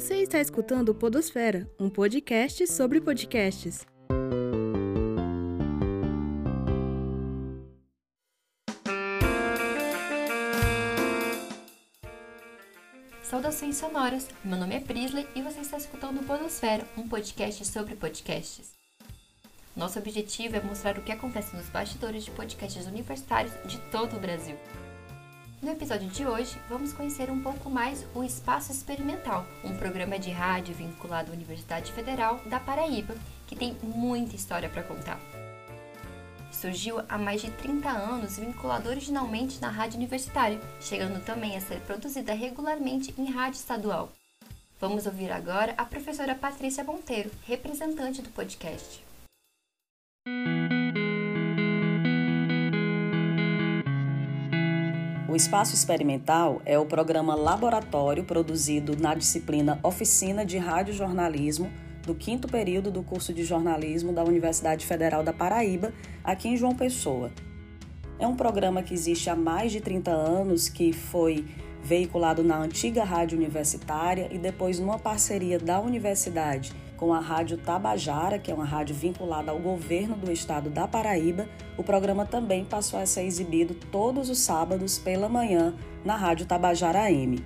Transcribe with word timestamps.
Você 0.00 0.22
está 0.22 0.40
escutando 0.40 0.94
Podosfera, 0.94 1.70
um 1.78 1.90
podcast 1.90 2.66
sobre 2.68 3.02
podcasts. 3.02 3.86
Saudações 13.22 13.76
sonoras, 13.76 14.26
meu 14.42 14.56
nome 14.56 14.74
é 14.74 14.80
Prisley 14.80 15.28
e 15.34 15.42
você 15.42 15.60
está 15.60 15.76
escutando 15.76 16.26
Podosfera, 16.26 16.88
um 16.96 17.06
podcast 17.06 17.62
sobre 17.66 17.94
podcasts. 17.94 18.72
Nosso 19.76 19.98
objetivo 19.98 20.56
é 20.56 20.62
mostrar 20.62 20.96
o 20.96 21.02
que 21.02 21.12
acontece 21.12 21.54
nos 21.54 21.68
bastidores 21.68 22.24
de 22.24 22.30
podcasts 22.30 22.86
universitários 22.86 23.52
de 23.66 23.78
todo 23.90 24.16
o 24.16 24.20
Brasil. 24.20 24.56
No 25.62 25.72
episódio 25.72 26.08
de 26.08 26.26
hoje, 26.26 26.58
vamos 26.70 26.94
conhecer 26.94 27.30
um 27.30 27.42
pouco 27.42 27.68
mais 27.68 28.06
o 28.14 28.24
Espaço 28.24 28.72
Experimental, 28.72 29.46
um 29.62 29.76
programa 29.76 30.18
de 30.18 30.30
rádio 30.30 30.74
vinculado 30.74 31.30
à 31.30 31.34
Universidade 31.34 31.92
Federal 31.92 32.40
da 32.46 32.58
Paraíba, 32.58 33.14
que 33.46 33.54
tem 33.54 33.76
muita 33.82 34.34
história 34.34 34.70
para 34.70 34.82
contar. 34.82 35.20
Surgiu 36.50 37.02
há 37.06 37.18
mais 37.18 37.42
de 37.42 37.50
30 37.50 37.90
anos 37.90 38.38
vinculado 38.38 38.88
originalmente 38.88 39.60
na 39.60 39.68
rádio 39.68 39.98
universitária, 39.98 40.58
chegando 40.80 41.22
também 41.26 41.54
a 41.54 41.60
ser 41.60 41.78
produzida 41.80 42.32
regularmente 42.32 43.14
em 43.18 43.30
rádio 43.30 43.58
estadual. 43.58 44.10
Vamos 44.80 45.04
ouvir 45.04 45.30
agora 45.30 45.74
a 45.76 45.84
professora 45.84 46.34
Patrícia 46.34 46.82
Monteiro, 46.82 47.30
representante 47.46 48.22
do 48.22 48.30
podcast. 48.30 49.09
O 55.30 55.36
Espaço 55.36 55.76
Experimental 55.76 56.60
é 56.66 56.76
o 56.76 56.84
programa 56.84 57.36
laboratório 57.36 58.24
produzido 58.24 58.96
na 59.00 59.14
disciplina 59.14 59.78
Oficina 59.80 60.44
de 60.44 60.58
Rádio 60.58 60.92
Jornalismo 60.92 61.70
do 62.04 62.16
quinto 62.16 62.48
período 62.48 62.90
do 62.90 63.04
curso 63.04 63.32
de 63.32 63.44
jornalismo 63.44 64.12
da 64.12 64.24
Universidade 64.24 64.84
Federal 64.84 65.22
da 65.22 65.32
Paraíba, 65.32 65.92
aqui 66.24 66.48
em 66.48 66.56
João 66.56 66.74
Pessoa. 66.74 67.30
É 68.18 68.26
um 68.26 68.34
programa 68.34 68.82
que 68.82 68.92
existe 68.92 69.30
há 69.30 69.36
mais 69.36 69.70
de 69.70 69.80
30 69.80 70.10
anos, 70.10 70.68
que 70.68 70.92
foi 70.92 71.44
veiculado 71.80 72.42
na 72.42 72.58
antiga 72.58 73.04
rádio 73.04 73.38
universitária 73.38 74.28
e 74.32 74.36
depois 74.36 74.80
numa 74.80 74.98
parceria 74.98 75.60
da 75.60 75.78
universidade 75.78 76.72
com 77.00 77.14
a 77.14 77.18
Rádio 77.18 77.56
Tabajara, 77.56 78.38
que 78.38 78.50
é 78.50 78.54
uma 78.54 78.66
rádio 78.66 78.94
vinculada 78.94 79.50
ao 79.50 79.58
governo 79.58 80.14
do 80.14 80.30
estado 80.30 80.68
da 80.68 80.86
Paraíba, 80.86 81.48
o 81.78 81.82
programa 81.82 82.26
também 82.26 82.62
passou 82.62 83.00
a 83.00 83.06
ser 83.06 83.22
exibido 83.22 83.74
todos 83.90 84.28
os 84.28 84.38
sábados 84.38 84.98
pela 84.98 85.26
manhã 85.26 85.74
na 86.04 86.14
Rádio 86.14 86.44
Tabajara 86.44 87.10
M. 87.10 87.42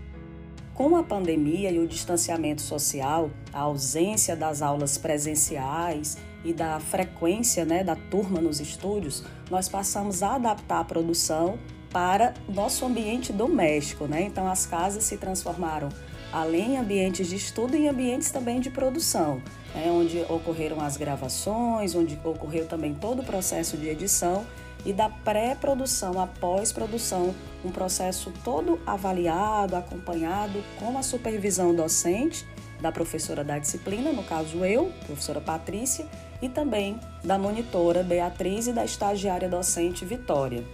Com 0.74 0.96
a 0.96 1.04
pandemia 1.04 1.70
e 1.70 1.78
o 1.78 1.86
distanciamento 1.86 2.62
social, 2.62 3.30
a 3.52 3.60
ausência 3.60 4.34
das 4.34 4.60
aulas 4.60 4.98
presenciais 4.98 6.18
e 6.44 6.52
da 6.52 6.80
frequência 6.80 7.64
né, 7.64 7.84
da 7.84 7.94
turma 7.94 8.40
nos 8.40 8.58
estúdios, 8.58 9.22
nós 9.48 9.68
passamos 9.68 10.20
a 10.20 10.34
adaptar 10.34 10.80
a 10.80 10.84
produção 10.84 11.60
para 11.92 12.34
nosso 12.48 12.84
ambiente 12.84 13.32
doméstico. 13.32 14.08
Né? 14.08 14.24
Então, 14.24 14.48
as 14.48 14.66
casas 14.66 15.04
se 15.04 15.16
transformaram 15.16 15.90
além 16.34 16.76
ambientes 16.76 17.28
de 17.28 17.36
estudo, 17.36 17.76
em 17.76 17.88
ambientes 17.88 18.32
também 18.32 18.58
de 18.58 18.68
produção, 18.68 19.40
né, 19.72 19.88
onde 19.88 20.20
ocorreram 20.28 20.80
as 20.80 20.96
gravações, 20.96 21.94
onde 21.94 22.18
ocorreu 22.24 22.66
também 22.66 22.92
todo 22.92 23.22
o 23.22 23.24
processo 23.24 23.76
de 23.76 23.88
edição 23.88 24.44
e 24.84 24.92
da 24.92 25.08
pré-produção 25.08 26.20
à 26.20 26.26
pós-produção, 26.26 27.32
um 27.64 27.70
processo 27.70 28.32
todo 28.42 28.80
avaliado, 28.84 29.76
acompanhado 29.76 30.60
com 30.80 30.98
a 30.98 31.04
supervisão 31.04 31.72
docente 31.72 32.44
da 32.80 32.90
professora 32.90 33.44
da 33.44 33.56
disciplina, 33.60 34.12
no 34.12 34.24
caso 34.24 34.64
eu, 34.64 34.92
professora 35.06 35.40
Patrícia, 35.40 36.04
e 36.42 36.48
também 36.48 36.98
da 37.22 37.38
monitora 37.38 38.02
Beatriz 38.02 38.66
e 38.66 38.72
da 38.72 38.84
estagiária 38.84 39.48
docente 39.48 40.04
Vitória. 40.04 40.64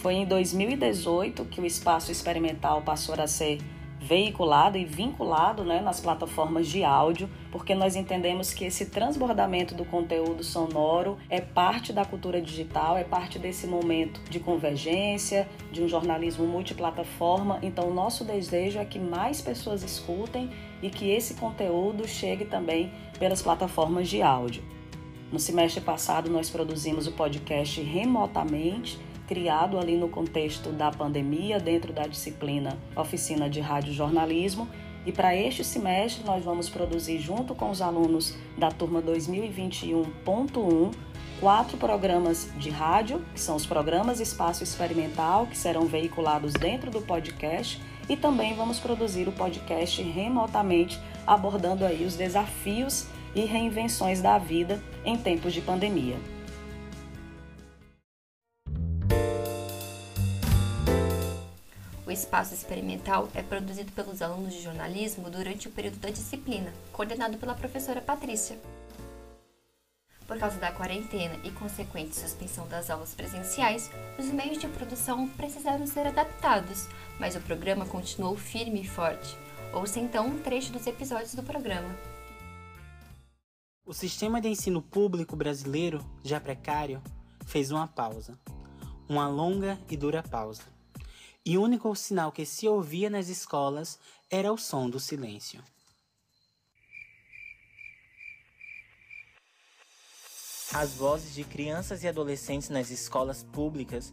Foi 0.00 0.14
em 0.14 0.24
2018 0.24 1.44
que 1.44 1.60
o 1.60 1.66
espaço 1.66 2.10
experimental 2.10 2.80
passou 2.80 3.14
a 3.20 3.26
ser 3.26 3.58
veiculado 4.00 4.78
e 4.78 4.84
vinculado 4.84 5.62
né, 5.62 5.80
nas 5.80 6.00
plataformas 6.00 6.66
de 6.66 6.82
áudio, 6.82 7.28
porque 7.52 7.74
nós 7.74 7.94
entendemos 7.94 8.54
que 8.54 8.64
esse 8.64 8.86
transbordamento 8.86 9.74
do 9.74 9.84
conteúdo 9.84 10.42
sonoro 10.42 11.18
é 11.28 11.40
parte 11.40 11.92
da 11.92 12.04
cultura 12.04 12.40
digital, 12.40 12.96
é 12.96 13.04
parte 13.04 13.38
desse 13.38 13.66
momento 13.66 14.22
de 14.30 14.40
convergência, 14.40 15.46
de 15.70 15.82
um 15.82 15.88
jornalismo 15.88 16.46
multiplataforma. 16.46 17.58
Então, 17.62 17.90
o 17.90 17.94
nosso 17.94 18.24
desejo 18.24 18.78
é 18.78 18.84
que 18.86 18.98
mais 18.98 19.42
pessoas 19.42 19.82
escutem 19.82 20.50
e 20.82 20.88
que 20.88 21.10
esse 21.10 21.34
conteúdo 21.34 22.08
chegue 22.08 22.46
também 22.46 22.90
pelas 23.18 23.42
plataformas 23.42 24.08
de 24.08 24.22
áudio. 24.22 24.62
No 25.30 25.38
semestre 25.38 25.80
passado, 25.80 26.30
nós 26.30 26.48
produzimos 26.48 27.06
o 27.06 27.12
podcast 27.12 27.80
remotamente 27.82 28.98
criado 29.30 29.78
ali 29.78 29.96
no 29.96 30.08
contexto 30.08 30.70
da 30.70 30.90
pandemia, 30.90 31.60
dentro 31.60 31.92
da 31.92 32.02
disciplina 32.02 32.76
Oficina 32.96 33.48
de 33.48 33.60
Rádio 33.60 33.92
Jornalismo. 33.92 34.68
E 35.06 35.12
para 35.12 35.36
este 35.36 35.62
semestre, 35.62 36.24
nós 36.24 36.44
vamos 36.44 36.68
produzir, 36.68 37.20
junto 37.20 37.54
com 37.54 37.70
os 37.70 37.80
alunos 37.80 38.36
da 38.58 38.72
turma 38.72 39.00
2021.1, 39.00 40.92
quatro 41.38 41.76
programas 41.76 42.50
de 42.58 42.70
rádio, 42.70 43.24
que 43.32 43.40
são 43.40 43.54
os 43.54 43.64
programas 43.64 44.18
Espaço 44.18 44.64
Experimental, 44.64 45.46
que 45.46 45.56
serão 45.56 45.86
veiculados 45.86 46.52
dentro 46.52 46.90
do 46.90 47.00
podcast, 47.00 47.80
e 48.08 48.16
também 48.16 48.56
vamos 48.56 48.80
produzir 48.80 49.28
o 49.28 49.32
podcast 49.32 50.02
remotamente, 50.02 50.98
abordando 51.24 51.86
aí 51.86 52.04
os 52.04 52.16
desafios 52.16 53.06
e 53.32 53.42
reinvenções 53.42 54.20
da 54.20 54.38
vida 54.38 54.82
em 55.04 55.16
tempos 55.16 55.52
de 55.52 55.60
pandemia. 55.60 56.16
O 62.06 62.10
espaço 62.10 62.54
experimental 62.54 63.28
é 63.34 63.42
produzido 63.42 63.92
pelos 63.92 64.22
alunos 64.22 64.54
de 64.54 64.62
jornalismo 64.62 65.30
durante 65.30 65.68
o 65.68 65.70
período 65.70 65.98
da 65.98 66.10
disciplina, 66.10 66.72
coordenado 66.92 67.36
pela 67.36 67.54
professora 67.54 68.00
Patrícia. 68.00 68.58
Por 70.26 70.38
causa 70.38 70.58
da 70.58 70.72
quarentena 70.72 71.36
e 71.44 71.50
consequente 71.50 72.16
suspensão 72.16 72.66
das 72.68 72.88
aulas 72.88 73.14
presenciais, 73.14 73.90
os 74.18 74.26
meios 74.26 74.58
de 74.58 74.68
produção 74.68 75.28
precisaram 75.28 75.86
ser 75.86 76.06
adaptados, 76.06 76.88
mas 77.18 77.36
o 77.36 77.40
programa 77.40 77.84
continuou 77.84 78.36
firme 78.36 78.82
e 78.82 78.88
forte. 78.88 79.36
Ouça 79.72 80.00
então 80.00 80.26
um 80.26 80.38
trecho 80.38 80.72
dos 80.72 80.86
episódios 80.86 81.34
do 81.34 81.42
programa. 81.42 81.94
O 83.84 83.92
sistema 83.92 84.40
de 84.40 84.48
ensino 84.48 84.80
público 84.80 85.36
brasileiro, 85.36 86.04
já 86.24 86.40
precário, 86.40 87.02
fez 87.44 87.70
uma 87.70 87.88
pausa. 87.88 88.38
Uma 89.08 89.28
longa 89.28 89.78
e 89.90 89.96
dura 89.96 90.22
pausa 90.22 90.62
e 91.44 91.56
o 91.56 91.62
único 91.62 91.94
sinal 91.94 92.30
que 92.30 92.44
se 92.44 92.68
ouvia 92.68 93.08
nas 93.08 93.28
escolas 93.28 93.98
era 94.30 94.52
o 94.52 94.58
som 94.58 94.88
do 94.88 95.00
silêncio. 95.00 95.62
As 100.72 100.94
vozes 100.94 101.34
de 101.34 101.42
crianças 101.42 102.04
e 102.04 102.08
adolescentes 102.08 102.68
nas 102.68 102.90
escolas 102.90 103.42
públicas, 103.42 104.12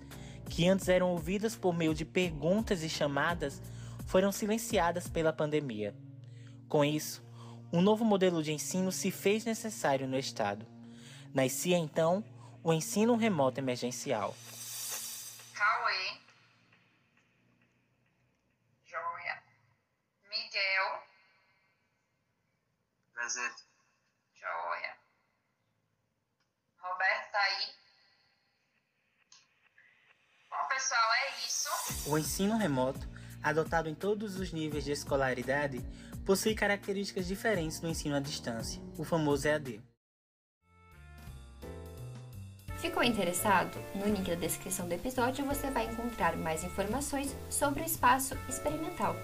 que 0.50 0.68
antes 0.68 0.88
eram 0.88 1.12
ouvidas 1.12 1.56
por 1.56 1.76
meio 1.76 1.94
de 1.94 2.04
perguntas 2.04 2.82
e 2.82 2.90
chamadas, 2.90 3.62
foram 4.08 4.32
silenciadas 4.32 5.08
pela 5.08 5.32
pandemia. 5.32 5.96
Com 6.68 6.84
isso, 6.84 7.22
um 7.72 7.82
novo 7.82 8.04
modelo 8.04 8.42
de 8.42 8.52
ensino 8.54 8.92
se 8.92 9.12
fez 9.12 9.46
necessário 9.46 10.08
no 10.08 10.18
Estado. 10.18 10.66
Nascia 11.34 11.78
então 11.78 12.24
o 12.64 12.74
ensino 12.74 13.16
remoto 13.16 13.60
emergencial. 13.60 14.36
Presente. 23.28 23.62
Joia. 24.40 24.96
Roberto 26.80 27.32
tá 27.34 27.40
aí. 27.40 27.68
Bom, 30.50 30.68
pessoal, 30.70 31.14
é 31.14 31.46
isso. 31.46 32.10
O 32.10 32.18
ensino 32.18 32.58
remoto, 32.58 33.06
adotado 33.44 33.90
em 33.90 33.96
todos 33.96 34.40
os 34.40 34.54
níveis 34.54 34.86
de 34.86 34.94
escolaridade, 34.94 35.82
possui 36.26 36.56
características 36.56 37.28
diferentes 37.28 37.82
do 37.82 37.90
ensino 37.90 38.16
à 38.16 38.22
distância, 38.22 38.82
o 38.98 39.04
famoso 39.04 39.46
EAD. 39.46 39.84
Ficou 42.78 43.04
interessado? 43.04 43.78
No 43.94 44.06
link 44.06 44.30
da 44.30 44.36
descrição 44.36 44.88
do 44.88 44.94
episódio 44.94 45.46
você 45.46 45.70
vai 45.70 45.86
encontrar 45.88 46.38
mais 46.38 46.64
informações 46.64 47.36
sobre 47.50 47.84
o 47.84 47.86
espaço 47.86 48.36
experimental. 48.48 49.18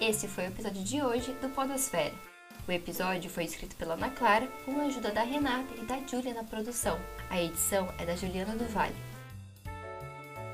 Esse 0.00 0.26
foi 0.26 0.46
o 0.46 0.48
episódio 0.48 0.82
de 0.82 1.00
hoje 1.00 1.32
do 1.34 1.48
Podosfera. 1.50 2.29
O 2.66 2.72
episódio 2.72 3.28
foi 3.30 3.44
escrito 3.44 3.74
pela 3.76 3.94
Ana 3.94 4.10
Clara 4.10 4.46
com 4.64 4.80
a 4.80 4.84
ajuda 4.84 5.10
da 5.10 5.22
Renata 5.22 5.74
e 5.74 5.84
da 5.84 5.98
Júlia 6.06 6.34
na 6.34 6.44
produção. 6.44 6.98
A 7.28 7.40
edição 7.40 7.92
é 7.98 8.06
da 8.06 8.14
Juliana 8.14 8.54
do 8.54 8.64
Vale. 8.66 8.94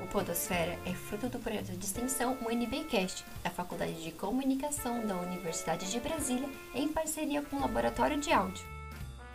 O 0.01 0.07
Podosfera 0.07 0.79
é 0.85 0.93
fruto 0.93 1.27
do 1.27 1.37
projeto 1.37 1.71
de 1.71 1.85
extensão 1.85 2.37
UNBcast, 2.41 3.25
da 3.43 3.49
Faculdade 3.49 4.01
de 4.01 4.11
Comunicação 4.11 5.05
da 5.05 5.15
Universidade 5.17 5.91
de 5.91 5.99
Brasília, 5.99 6.49
em 6.73 6.87
parceria 6.87 7.41
com 7.41 7.57
o 7.57 7.61
Laboratório 7.61 8.17
de 8.17 8.31
Áudio. 8.31 8.65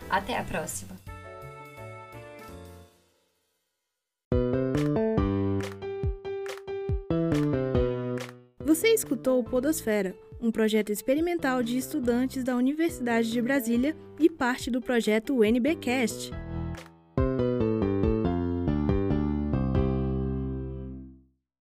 Até 0.08 0.36
a 0.36 0.42
próxima! 0.42 0.96
Você 8.64 8.88
escutou 8.88 9.38
o 9.38 9.44
Podosfera, 9.44 10.16
um 10.42 10.50
projeto 10.50 10.90
experimental 10.90 11.62
de 11.62 11.78
estudantes 11.78 12.42
da 12.42 12.56
Universidade 12.56 13.30
de 13.30 13.40
Brasília 13.40 13.96
e 14.18 14.28
parte 14.28 14.70
do 14.70 14.80
projeto 14.80 15.38
UNBcast. 15.38 16.32